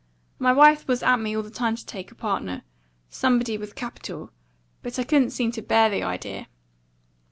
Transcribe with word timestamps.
My 0.39 0.51
wife 0.51 0.87
was 0.87 1.03
at 1.03 1.19
me 1.19 1.37
all 1.37 1.43
the 1.43 1.51
time 1.51 1.75
to 1.75 1.85
take 1.85 2.09
a 2.09 2.15
partner 2.15 2.63
somebody 3.11 3.55
with 3.55 3.75
capital; 3.75 4.31
but 4.81 4.97
I 4.97 5.03
couldn't 5.03 5.29
seem 5.29 5.51
to 5.51 5.61
bear 5.61 5.91
the 5.91 6.01
idea. 6.01 6.47